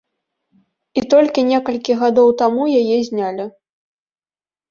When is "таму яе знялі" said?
2.41-3.45